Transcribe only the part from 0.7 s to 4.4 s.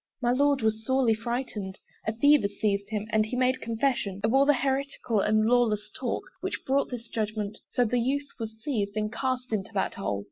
sorely frightened; A fever seized him, and he made confession Of